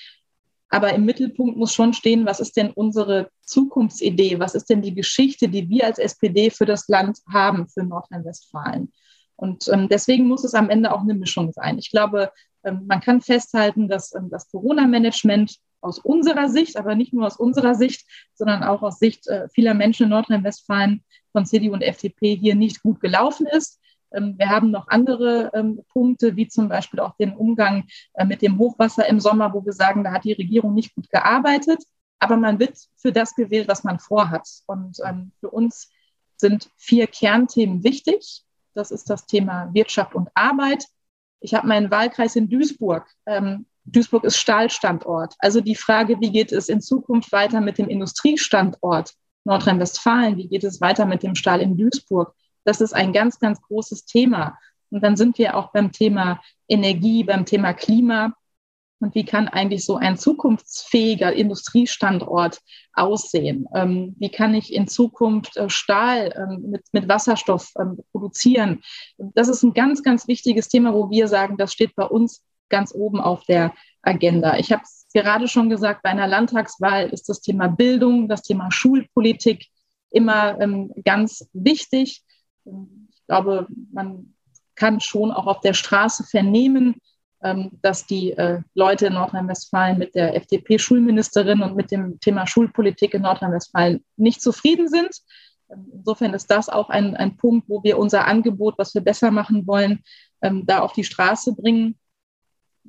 Aber 0.69 0.95
im 0.95 1.05
Mittelpunkt 1.05 1.57
muss 1.57 1.75
schon 1.75 1.93
stehen, 1.93 2.26
was 2.26 2.38
ist 2.38 2.57
denn 2.57 2.71
unsere 2.71 3.31
Zukunftsidee? 3.43 4.38
Was 4.38 4.55
ist 4.55 4.71
denn 4.71 4.83
die 4.83 4.95
Geschichte, 4.95 5.49
die 5.49 5.69
wir 5.69 5.85
als 5.85 5.99
SPD 5.99 6.50
für 6.50 6.64
das 6.64 6.87
Land 6.87 7.19
haben, 7.33 7.67
für 7.69 7.83
Nordrhein-Westfalen? 7.83 8.93
Und 9.35 9.69
ähm, 9.73 9.88
deswegen 9.88 10.29
muss 10.29 10.45
es 10.45 10.55
am 10.55 10.71
Ende 10.71 10.93
auch 10.93 11.00
eine 11.00 11.14
Mischung 11.14 11.50
sein. 11.52 11.79
Ich 11.79 11.90
glaube, 11.90 12.31
ähm, 12.62 12.85
man 12.87 13.00
kann 13.00 13.21
festhalten, 13.21 13.88
dass 13.88 14.14
ähm, 14.14 14.29
das 14.31 14.49
Corona-Management 14.50 15.57
aus 15.81 15.99
unserer 15.99 16.49
Sicht, 16.49 16.76
aber 16.76 16.95
nicht 16.95 17.12
nur 17.12 17.26
aus 17.26 17.37
unserer 17.37 17.75
Sicht, 17.75 18.07
sondern 18.35 18.62
auch 18.62 18.83
aus 18.83 18.99
Sicht 18.99 19.26
äh, 19.29 19.49
vieler 19.49 19.75
Menschen 19.75 20.05
in 20.05 20.11
Nordrhein-Westfalen 20.11 21.02
von 21.33 21.47
CDU 21.47 21.73
und 21.73 21.83
FDP 21.83 22.37
hier 22.37 22.55
nicht 22.55 22.83
gut 22.83 23.00
gelaufen 23.00 23.47
ist. 23.47 23.81
Ähm, 24.12 24.35
wir 24.38 24.49
haben 24.49 24.71
noch 24.71 24.88
andere 24.88 25.50
ähm, 25.55 25.83
Punkte, 25.93 26.37
wie 26.37 26.49
zum 26.49 26.69
Beispiel 26.69 27.00
auch 27.00 27.17
den 27.17 27.35
Umgang 27.35 27.85
äh, 28.14 28.25
mit 28.25 28.43
dem 28.43 28.59
Hochwasser 28.59 29.09
im 29.09 29.21
Sommer, 29.21 29.52
wo 29.55 29.64
wir 29.64 29.73
sagen, 29.73 30.05
da 30.05 30.12
hat 30.12 30.25
die 30.25 30.33
Regierung 30.33 30.75
nicht 30.75 30.95
gut 30.95 31.11
gearbeitet. 31.11 31.83
Aber 32.19 32.37
man 32.37 32.59
wird 32.59 32.76
für 32.97 33.12
das 33.12 33.35
gewählt, 33.35 33.69
was 33.69 33.85
man 33.85 33.99
vorhat. 33.99 34.47
Und 34.67 34.99
ähm, 35.05 35.33
für 35.40 35.50
uns 35.50 35.90
sind 36.37 36.71
vier 36.76 37.07
Kernthemen 37.07 37.83
wichtig. 37.85 38.43
Das 38.75 38.90
ist 38.90 39.09
das 39.11 39.26
Thema 39.26 39.71
Wirtschaft 39.73 40.14
und 40.14 40.29
Arbeit. 40.35 40.85
Ich 41.40 41.55
habe 41.55 41.67
meinen 41.67 41.90
Wahlkreis 41.90 42.37
in 42.37 42.49
Duisburg. 42.49 43.07
Duisburg 43.85 44.25
ist 44.25 44.37
Stahlstandort. 44.37 45.35
Also 45.38 45.61
die 45.61 45.75
Frage, 45.75 46.21
wie 46.21 46.31
geht 46.31 46.52
es 46.52 46.69
in 46.69 46.81
Zukunft 46.81 47.33
weiter 47.33 47.61
mit 47.61 47.79
dem 47.79 47.88
Industriestandort 47.88 49.14
Nordrhein-Westfalen? 49.45 50.37
Wie 50.37 50.49
geht 50.49 50.64
es 50.64 50.81
weiter 50.81 51.07
mit 51.07 51.23
dem 51.23 51.35
Stahl 51.35 51.61
in 51.61 51.76
Duisburg? 51.76 52.35
Das 52.71 52.81
ist 52.81 52.93
ein 52.93 53.12
ganz, 53.12 53.41
ganz 53.41 53.61
großes 53.62 54.05
Thema. 54.05 54.57
Und 54.91 55.03
dann 55.03 55.17
sind 55.17 55.39
wir 55.39 55.57
auch 55.57 55.73
beim 55.73 55.91
Thema 55.91 56.41
Energie, 56.69 57.25
beim 57.25 57.45
Thema 57.45 57.73
Klima. 57.73 58.33
Und 59.00 59.17
wie 59.17 59.25
kann 59.25 59.49
eigentlich 59.49 59.85
so 59.85 59.97
ein 59.97 60.17
zukunftsfähiger 60.17 61.33
Industriestandort 61.33 62.61
aussehen? 62.93 63.67
Ähm, 63.75 64.15
wie 64.21 64.29
kann 64.29 64.55
ich 64.55 64.73
in 64.73 64.87
Zukunft 64.87 65.57
äh, 65.57 65.69
Stahl 65.69 66.33
ähm, 66.37 66.71
mit, 66.71 66.85
mit 66.93 67.09
Wasserstoff 67.09 67.73
ähm, 67.77 67.99
produzieren? 68.12 68.83
Das 69.19 69.49
ist 69.49 69.65
ein 69.65 69.75
ganz, 69.75 70.05
ganz 70.05 70.29
wichtiges 70.29 70.69
Thema, 70.69 70.95
wo 70.95 71.11
wir 71.11 71.27
sagen, 71.27 71.57
das 71.57 71.73
steht 71.73 71.97
bei 71.97 72.05
uns 72.05 72.45
ganz 72.69 72.95
oben 72.95 73.21
auf 73.21 73.43
der 73.47 73.75
Agenda. 74.03 74.59
Ich 74.59 74.71
habe 74.71 74.85
es 74.85 75.09
gerade 75.12 75.49
schon 75.49 75.71
gesagt, 75.71 76.05
bei 76.05 76.11
einer 76.11 76.29
Landtagswahl 76.29 77.09
ist 77.09 77.29
das 77.29 77.41
Thema 77.41 77.67
Bildung, 77.67 78.29
das 78.29 78.43
Thema 78.43 78.71
Schulpolitik 78.71 79.67
immer 80.12 80.61
ähm, 80.61 80.93
ganz 81.05 81.49
wichtig. 81.53 82.23
Ich 82.64 83.26
glaube, 83.26 83.67
man 83.93 84.35
kann 84.75 85.00
schon 85.00 85.31
auch 85.31 85.47
auf 85.47 85.61
der 85.61 85.75
Straße 85.75 86.25
vernehmen, 86.25 86.97
ähm, 87.43 87.79
dass 87.83 88.07
die 88.07 88.33
äh, 88.33 88.61
Leute 88.75 89.07
in 89.07 89.14
Nordrhein-Westfalen 89.14 89.99
mit 89.99 90.14
der 90.14 90.35
FDP-Schulministerin 90.37 91.62
und 91.62 91.76
mit 91.76 91.90
dem 91.90 92.21
Thema 92.21 92.47
Schulpolitik 92.47 93.14
in 93.14 93.23
Nordrhein-Westfalen 93.23 94.05
nicht 94.17 94.43
zufrieden 94.43 94.88
sind. 94.88 95.11
Ähm, 95.71 95.90
insofern 95.93 96.35
ist 96.35 96.50
das 96.50 96.69
auch 96.69 96.90
ein, 96.90 97.17
ein 97.17 97.37
Punkt, 97.37 97.69
wo 97.69 97.83
wir 97.83 97.99
unser 97.99 98.26
Angebot, 98.26 98.75
was 98.79 98.95
wir 98.95 99.00
besser 99.00 99.31
machen 99.31 99.67
wollen, 99.67 100.02
ähm, 100.43 100.67
da 100.67 100.81
auf 100.81 100.93
die 100.93 101.05
Straße 101.05 101.55
bringen. 101.55 101.99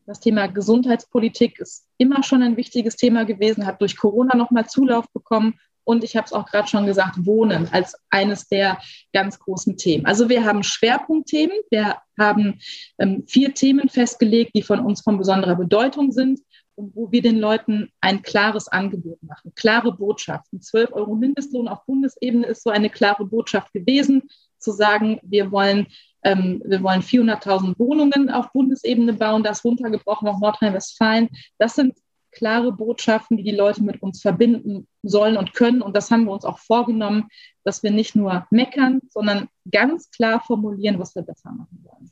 Das 0.05 0.19
Thema 0.19 0.47
Gesundheitspolitik 0.47 1.59
ist 1.59 1.87
immer 1.97 2.23
schon 2.23 2.41
ein 2.43 2.57
wichtiges 2.57 2.95
Thema 2.95 3.25
gewesen, 3.25 3.65
hat 3.65 3.81
durch 3.81 3.97
Corona 3.97 4.35
nochmal 4.35 4.67
Zulauf 4.67 5.05
bekommen 5.13 5.59
und 5.91 6.05
ich 6.05 6.15
habe 6.15 6.25
es 6.25 6.31
auch 6.31 6.45
gerade 6.45 6.69
schon 6.69 6.85
gesagt, 6.85 7.25
Wohnen 7.25 7.67
als 7.73 7.95
eines 8.09 8.47
der 8.47 8.79
ganz 9.11 9.37
großen 9.37 9.75
Themen. 9.75 10.05
Also 10.05 10.29
wir 10.29 10.45
haben 10.45 10.63
Schwerpunktthemen, 10.63 11.57
wir 11.69 11.97
haben 12.17 12.59
ähm, 12.97 13.25
vier 13.27 13.53
Themen 13.53 13.89
festgelegt, 13.89 14.51
die 14.55 14.61
von 14.61 14.79
uns 14.79 15.01
von 15.01 15.17
besonderer 15.17 15.57
Bedeutung 15.57 16.13
sind 16.13 16.39
und 16.75 16.95
wo 16.95 17.11
wir 17.11 17.21
den 17.21 17.39
Leuten 17.39 17.89
ein 17.99 18.21
klares 18.21 18.69
Angebot 18.69 19.21
machen, 19.21 19.51
klare 19.53 19.91
Botschaften. 19.91 20.61
12 20.61 20.93
Euro 20.93 21.13
Mindestlohn 21.13 21.67
auf 21.67 21.85
Bundesebene 21.85 22.47
ist 22.47 22.63
so 22.63 22.69
eine 22.69 22.89
klare 22.89 23.25
Botschaft 23.25 23.73
gewesen, 23.73 24.23
zu 24.59 24.71
sagen, 24.71 25.19
wir 25.23 25.51
wollen 25.51 25.87
ähm, 26.23 26.61
wir 26.63 26.83
wollen 26.83 27.01
400.000 27.01 27.77
Wohnungen 27.79 28.29
auf 28.29 28.53
Bundesebene 28.53 29.13
bauen, 29.13 29.43
das 29.43 29.65
runtergebrochen 29.65 30.27
auf 30.27 30.39
Nordrhein-Westfalen. 30.39 31.29
Das 31.57 31.73
sind 31.73 31.97
klare 32.31 32.71
Botschaften, 32.71 33.37
die 33.37 33.43
die 33.43 33.55
Leute 33.55 33.83
mit 33.83 34.01
uns 34.01 34.21
verbinden 34.21 34.87
sollen 35.03 35.37
und 35.37 35.53
können. 35.53 35.81
Und 35.81 35.95
das 35.95 36.11
haben 36.11 36.25
wir 36.25 36.31
uns 36.31 36.45
auch 36.45 36.59
vorgenommen, 36.59 37.27
dass 37.63 37.83
wir 37.83 37.91
nicht 37.91 38.15
nur 38.15 38.45
meckern, 38.51 39.01
sondern 39.09 39.47
ganz 39.71 40.09
klar 40.11 40.41
formulieren, 40.41 40.99
was 40.99 41.15
wir 41.15 41.23
besser 41.23 41.51
machen 41.51 41.83
wollen. 41.83 42.09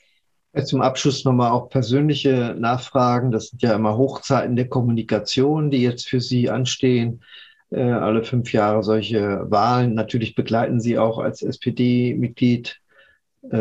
Zum 0.66 0.82
Abschluss 0.82 1.26
nochmal 1.26 1.52
auch 1.52 1.70
persönliche 1.70 2.56
Nachfragen. 2.58 3.32
Das 3.32 3.48
sind 3.48 3.62
ja 3.62 3.76
immer 3.76 3.98
Hochzeiten 3.98 4.56
der 4.56 4.68
Kommunikation, 4.68 5.70
die 5.70 5.82
jetzt 5.82 6.08
für 6.08 6.20
Sie 6.20 6.50
anstehen. 6.50 7.24
Äh, 7.72 7.84
alle 7.84 8.24
fünf 8.24 8.52
Jahre 8.52 8.84
solche 8.84 9.46
Wahlen. 9.50 9.94
Natürlich 9.94 10.34
begleiten 10.36 10.80
Sie 10.80 10.98
auch 10.98 11.20
als 11.20 11.44
SPD-Mitglied 11.44 12.82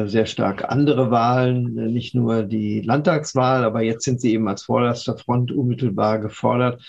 sehr 0.06 0.26
stark 0.26 0.70
andere 0.70 1.10
Wahlen, 1.10 1.78
äh, 1.78 1.88
nicht 1.88 2.14
nur 2.14 2.42
die 2.42 2.80
Landtagswahl, 2.80 3.64
aber 3.64 3.82
jetzt 3.82 4.04
sind 4.04 4.20
sie 4.20 4.32
eben 4.34 4.48
als 4.48 4.62
vorderster 4.62 5.16
Front 5.16 5.52
unmittelbar 5.52 6.18
gefordert. 6.18 6.82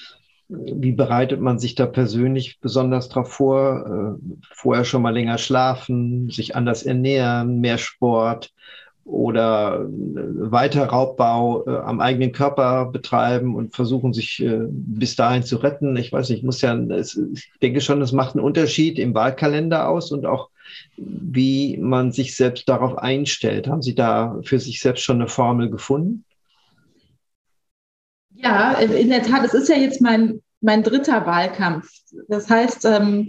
Wie 0.50 0.94
bereitet 0.94 1.40
man 1.40 1.60
sich 1.60 1.76
da 1.76 1.86
persönlich 1.86 2.60
besonders 2.60 3.08
darauf 3.10 3.32
vor? 3.32 4.18
Äh, 4.20 4.36
vorher 4.52 4.84
schon 4.84 5.02
mal 5.02 5.14
länger 5.14 5.38
schlafen, 5.38 6.30
sich 6.30 6.56
anders 6.56 6.84
ernähren, 6.84 7.60
mehr 7.60 7.78
Sport 7.78 8.52
oder 9.06 9.86
weiter 9.90 10.86
Raubbau 10.86 11.66
äh, 11.66 11.78
am 11.78 12.00
eigenen 12.00 12.32
Körper 12.32 12.86
betreiben 12.86 13.56
und 13.56 13.76
versuchen, 13.76 14.14
sich 14.14 14.44
äh, 14.44 14.60
bis 14.70 15.16
dahin 15.16 15.44
zu 15.44 15.58
retten. 15.58 15.96
Ich 15.98 16.12
weiß 16.12 16.30
nicht, 16.30 16.44
muss 16.44 16.62
ja, 16.62 16.78
ich 16.78 17.52
denke 17.62 17.82
schon, 17.82 18.02
es 18.02 18.12
macht 18.12 18.36
einen 18.36 18.44
Unterschied 18.44 19.00
im 19.00 19.14
Wahlkalender 19.16 19.88
aus 19.88 20.12
und 20.12 20.26
auch 20.26 20.50
wie 20.98 21.78
man 21.78 22.12
sich 22.12 22.36
selbst 22.36 22.68
darauf 22.68 22.98
einstellt. 22.98 23.68
Haben 23.68 23.82
Sie 23.82 23.96
da 23.96 24.40
für 24.44 24.60
sich 24.60 24.82
selbst 24.82 25.04
schon 25.04 25.18
eine 25.18 25.28
Formel 25.28 25.70
gefunden? 25.70 26.26
Ja, 28.32 28.74
in 28.74 29.10
der 29.10 29.24
Tat, 29.24 29.44
es 29.44 29.54
ist 29.54 29.70
ja 29.70 29.76
jetzt 29.76 30.02
mein, 30.02 30.42
mein 30.62 30.84
dritter 30.84 31.26
Wahlkampf. 31.26 31.90
Das 32.28 32.50
heißt, 32.50 32.86
ähm, 32.86 33.28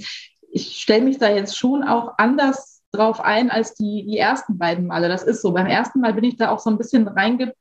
ich 0.53 0.81
stelle 0.83 1.05
mich 1.05 1.19
da 1.19 1.31
jetzt 1.35 1.57
schon 1.57 1.83
auch 1.83 2.15
anders 2.19 2.83
drauf 2.93 3.21
ein 3.21 3.51
als 3.51 3.75
die, 3.75 4.05
die 4.07 4.19
ersten 4.19 4.59
beiden 4.59 4.87
Male. 4.87 5.09
Das 5.09 5.23
ist 5.23 5.43
so. 5.43 5.53
Beim 5.53 5.67
ersten 5.67 6.01
Mal 6.01 6.15
bin 6.15 6.25
ich 6.25 6.37
da 6.37 6.51
auch 6.51 6.59
so 6.59 6.71
ein 6.71 6.79
bisschen 6.79 7.07
reinge 7.09 7.55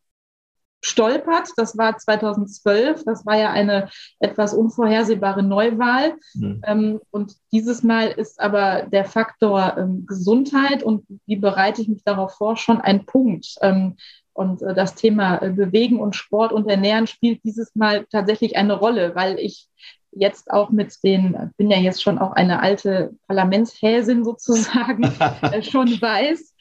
stolpert. 0.81 1.49
Das 1.57 1.77
war 1.77 1.97
2012. 1.97 3.03
Das 3.03 3.25
war 3.25 3.37
ja 3.37 3.51
eine 3.51 3.89
etwas 4.19 4.53
unvorhersehbare 4.53 5.43
Neuwahl. 5.43 6.15
Mhm. 6.33 6.61
Ähm, 6.65 6.99
und 7.11 7.35
dieses 7.51 7.83
Mal 7.83 8.07
ist 8.07 8.39
aber 8.39 8.83
der 8.83 9.05
Faktor 9.05 9.75
ähm, 9.77 10.05
Gesundheit 10.05 10.83
und 10.83 11.05
wie 11.25 11.35
bereite 11.35 11.81
ich 11.81 11.87
mich 11.87 12.03
darauf 12.03 12.35
vor, 12.35 12.57
schon 12.57 12.79
ein 12.79 13.05
Punkt. 13.05 13.55
Ähm, 13.61 13.95
und 14.33 14.61
äh, 14.61 14.73
das 14.73 14.95
Thema 14.95 15.41
äh, 15.41 15.49
Bewegen 15.49 15.99
und 15.99 16.15
Sport 16.15 16.53
und 16.53 16.69
Ernähren 16.69 17.07
spielt 17.07 17.43
dieses 17.43 17.75
Mal 17.75 18.05
tatsächlich 18.09 18.55
eine 18.55 18.73
Rolle, 18.73 19.13
weil 19.15 19.37
ich 19.37 19.67
jetzt 20.11 20.49
auch 20.49 20.69
mit 20.69 20.95
den, 21.03 21.51
bin 21.57 21.69
ja 21.69 21.77
jetzt 21.77 22.01
schon 22.01 22.17
auch 22.17 22.31
eine 22.31 22.61
alte 22.61 23.11
Parlamentshäsin 23.27 24.23
sozusagen, 24.23 25.03
äh, 25.41 25.61
schon 25.61 25.89
weiß, 25.89 26.53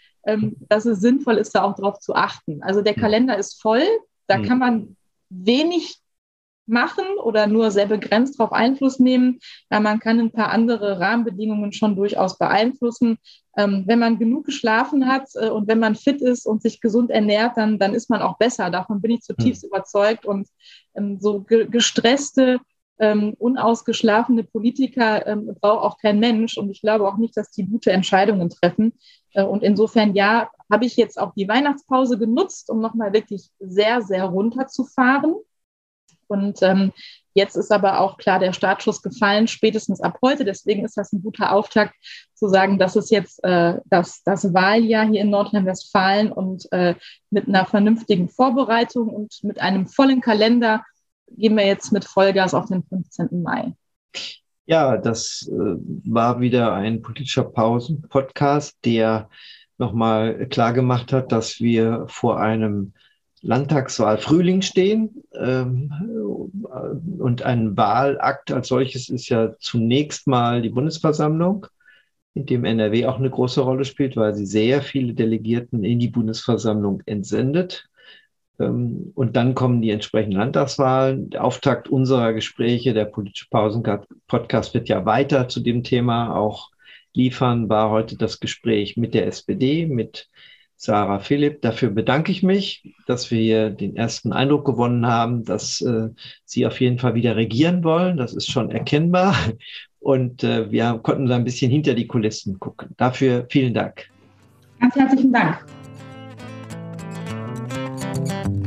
dass 0.69 0.85
es 0.85 1.01
sinnvoll 1.01 1.39
ist, 1.39 1.55
da 1.55 1.63
auch 1.63 1.75
drauf 1.75 2.01
zu 2.01 2.15
achten. 2.15 2.63
Also 2.63 2.83
der 2.83 2.93
Kalender 2.93 3.39
ist 3.39 3.63
voll, 3.63 3.87
da 4.29 4.39
mhm. 4.39 4.45
kann 4.45 4.59
man 4.59 4.97
wenig 5.31 6.01
machen 6.69 7.05
oder 7.23 7.47
nur 7.47 7.71
sehr 7.71 7.87
begrenzt 7.87 8.39
darauf 8.39 8.53
Einfluss 8.53 8.99
nehmen. 8.99 9.41
Ja, 9.71 9.81
man 9.81 9.99
kann 9.99 10.21
ein 10.21 10.31
paar 10.31 10.51
andere 10.51 11.01
Rahmenbedingungen 11.01 11.73
schon 11.73 11.97
durchaus 11.97 12.39
beeinflussen. 12.39 13.19
Ähm, 13.57 13.85
wenn 13.87 13.99
man 13.99 14.19
genug 14.19 14.45
geschlafen 14.45 15.09
hat 15.09 15.31
äh, 15.35 15.49
und 15.49 15.67
wenn 15.67 15.79
man 15.79 15.97
fit 15.97 16.21
ist 16.21 16.47
und 16.47 16.63
sich 16.63 16.81
gesund 16.81 17.11
ernährt, 17.11 17.57
dann, 17.57 17.79
dann 17.79 17.95
ist 17.95 18.11
man 18.11 18.23
auch 18.23 18.37
besser. 18.39 18.71
Davon 18.71 19.01
bin 19.01 19.13
ich 19.13 19.23
zutiefst 19.23 19.65
mhm. 19.65 19.69
überzeugt. 19.69 20.27
Und 20.27 20.47
ähm, 20.95 21.19
so 21.21 21.41
ge 21.41 21.67
gestresste, 21.69 22.61
ähm, 23.01 23.35
unausgeschlafene 23.39 24.45
Politiker 24.45 25.27
ähm, 25.27 25.57
braucht 25.61 25.85
auch 25.85 25.99
kein 25.99 26.21
Mensch. 26.21 26.59
Und 26.59 26.71
ich 26.71 26.83
glaube 26.83 27.09
auch 27.09 27.17
nicht, 27.17 27.37
dass 27.37 27.51
die 27.51 27.67
gute 27.67 27.93
Entscheidungen 27.93 28.51
treffen. 28.51 28.93
Äh, 29.39 29.45
und 29.45 29.63
insofern, 29.63 30.15
ja, 30.15 30.51
habe 30.71 30.85
ich 30.85 30.97
jetzt 30.97 31.19
auch 31.19 31.33
die 31.35 31.49
Weihnachtspause 31.49 32.19
genutzt, 32.19 32.71
um 32.71 32.81
nochmal 32.81 33.13
wirklich 33.13 33.51
sehr, 33.61 34.03
sehr 34.03 34.25
runterzufahren. 34.25 35.37
Und 36.27 36.61
ähm, 36.61 36.93
jetzt 37.33 37.57
ist 37.57 37.73
aber 37.73 38.01
auch 38.01 38.19
klar 38.19 38.39
der 38.39 38.53
Startschuss 38.53 39.01
gefallen, 39.01 39.49
spätestens 39.49 40.01
ab 40.01 40.19
heute. 40.23 40.45
Deswegen 40.45 40.85
ist 40.85 40.99
das 40.99 41.13
ein 41.13 41.23
guter 41.23 41.53
Auftakt 41.53 41.95
zu 42.35 42.49
sagen, 42.49 42.79
das 42.79 42.97
ist 42.97 43.11
jetzt 43.11 43.43
äh, 43.45 43.79
das, 43.87 44.23
das 44.25 44.53
Wahljahr 44.53 45.07
hier 45.07 45.23
in 45.23 45.31
Nordrhein-Westfalen 45.31 46.33
und 46.33 46.71
äh, 46.73 46.97
mit 47.31 47.49
einer 47.49 47.65
vernünftigen 47.65 48.29
Vorbereitung 48.29 49.09
und 49.09 49.43
mit 49.43 49.61
einem 49.61 49.87
vollen 49.87 50.21
Kalender 50.21 50.85
gehen 51.31 51.57
wir 51.57 51.67
jetzt 51.67 51.93
mit 51.93 52.05
Vollgas 52.05 52.53
auf 52.53 52.67
den 52.67 52.83
15. 52.83 53.43
Mai. 53.43 53.73
Ja, 54.69 54.99
das 54.99 55.49
äh, 55.51 55.77
war 56.05 56.41
wieder 56.41 56.75
ein 56.75 57.01
politischer 57.01 57.45
Pausen-Podcast, 57.45 58.77
der 58.85 59.31
nochmal 59.79 60.47
klar 60.49 60.75
gemacht 60.75 61.11
hat, 61.11 61.33
dass 61.33 61.59
wir 61.59 62.05
vor 62.09 62.39
einem 62.39 62.93
Landtagswahl 63.41 64.19
Frühling 64.19 64.61
stehen. 64.61 65.25
Ähm, 65.35 65.91
und 67.19 67.41
ein 67.41 67.79
Wahlakt 67.79 68.53
als 68.53 68.69
solches 68.69 69.09
ist 69.09 69.31
ja 69.31 69.57
zunächst 69.59 70.27
mal 70.27 70.61
die 70.61 70.69
Bundesversammlung, 70.69 71.67
in 72.35 72.45
dem 72.45 72.67
NRW 72.67 73.07
auch 73.07 73.19
eine 73.19 73.31
große 73.31 73.63
Rolle 73.63 73.87
spielt, 73.87 74.17
weil 74.17 74.35
sie 74.35 74.45
sehr 74.45 74.83
viele 74.83 75.15
Delegierten 75.15 75.83
in 75.83 75.99
die 75.99 76.09
Bundesversammlung 76.09 77.03
entsendet. 77.07 77.89
Ähm, 78.59 79.13
und 79.15 79.37
dann 79.37 79.55
kommen 79.55 79.83
die 79.83 79.91
entsprechenden 79.91 80.39
Landtagswahlen. 80.39 81.31
Der 81.31 81.45
Auftakt 81.45 81.89
unserer 81.89 82.33
Gespräche, 82.33 82.95
der 82.95 83.05
politische 83.05 83.47
Pausen-Podcast 83.51 84.75
wird 84.75 84.89
ja 84.89 85.05
weiter 85.05 85.49
zu 85.49 85.61
dem 85.61 85.83
Thema 85.83 86.37
auch 86.37 86.71
liefern, 87.15 87.69
war 87.69 87.91
heute 87.91 88.17
das 88.17 88.41
Gespräch 88.41 88.97
mit 88.97 89.15
der 89.15 89.27
SPD, 89.27 89.87
mit 89.87 90.29
Sarah 90.77 91.19
Philipp. 91.19 91.61
Dafür 91.63 91.91
bedanke 91.91 92.31
ich 92.31 92.43
mich, 92.43 92.95
dass 93.07 93.31
wir 93.31 93.71
den 93.71 93.97
ersten 93.97 94.33
Eindruck 94.33 94.65
gewonnen 94.65 95.07
haben, 95.07 95.45
dass 95.45 95.81
äh, 95.81 96.11
Sie 96.45 96.67
auf 96.67 96.81
jeden 96.81 96.99
Fall 96.99 97.15
wieder 97.15 97.37
regieren 97.37 97.83
wollen. 97.83 98.17
Das 98.17 98.35
ist 98.35 98.51
schon 98.51 98.71
erkennbar. 98.71 99.35
Und 100.01 100.45
äh, 100.45 100.71
wir 100.71 101.01
konnten 101.03 101.27
da 101.27 101.35
ein 101.35 101.45
bisschen 101.45 101.71
hinter 101.71 101.95
die 101.95 102.07
Kulissen 102.07 102.61
gucken. 102.61 102.91
Dafür 102.97 103.47
vielen 103.51 103.75
Dank. 103.75 104.09
Ganz 104.79 104.95
herzlichen 104.95 105.33
Dank. 105.33 105.78
Bye. 108.27 108.58